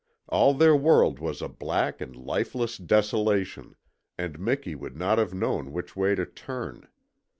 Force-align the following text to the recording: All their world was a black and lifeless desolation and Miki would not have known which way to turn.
All 0.29 0.55
their 0.55 0.75
world 0.75 1.19
was 1.19 1.43
a 1.43 1.47
black 1.47 2.01
and 2.01 2.15
lifeless 2.15 2.77
desolation 2.79 3.75
and 4.17 4.39
Miki 4.39 4.73
would 4.73 4.97
not 4.97 5.19
have 5.19 5.35
known 5.35 5.71
which 5.73 5.95
way 5.95 6.15
to 6.15 6.25
turn. 6.25 6.87